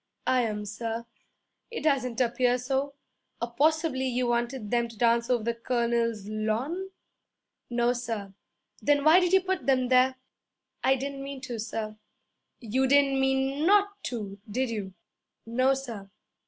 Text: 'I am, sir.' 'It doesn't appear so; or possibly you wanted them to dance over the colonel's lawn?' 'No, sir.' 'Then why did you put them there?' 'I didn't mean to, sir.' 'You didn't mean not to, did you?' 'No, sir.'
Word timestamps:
'I 0.25 0.41
am, 0.41 0.65
sir.' 0.65 1.05
'It 1.69 1.81
doesn't 1.83 2.19
appear 2.19 2.57
so; 2.57 2.95
or 3.39 3.51
possibly 3.51 4.07
you 4.07 4.25
wanted 4.25 4.71
them 4.71 4.87
to 4.87 4.97
dance 4.97 5.29
over 5.29 5.43
the 5.43 5.53
colonel's 5.53 6.25
lawn?' 6.27 6.89
'No, 7.69 7.93
sir.' 7.93 8.33
'Then 8.81 9.03
why 9.03 9.19
did 9.19 9.31
you 9.31 9.41
put 9.41 9.67
them 9.67 9.89
there?' 9.89 10.15
'I 10.83 10.95
didn't 10.95 11.23
mean 11.23 11.39
to, 11.41 11.59
sir.' 11.59 11.97
'You 12.59 12.87
didn't 12.87 13.19
mean 13.21 13.63
not 13.67 14.03
to, 14.05 14.39
did 14.49 14.71
you?' 14.71 14.95
'No, 15.45 15.75
sir.' 15.75 16.09